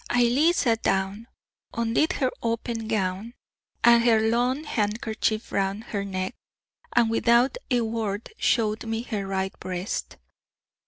Ailie 0.11 0.51
sat 0.51 0.81
down, 0.81 1.27
undid 1.75 2.13
her 2.13 2.31
open 2.41 2.87
gown 2.87 3.35
and 3.83 4.03
her 4.03 4.19
lawn 4.19 4.63
handkerchief 4.63 5.51
round 5.51 5.83
her 5.83 6.03
neck, 6.03 6.33
and, 6.95 7.07
without 7.07 7.59
a 7.69 7.81
word, 7.81 8.33
showed 8.35 8.83
me 8.83 9.03
her 9.03 9.27
right 9.27 9.53
breast. 9.59 10.17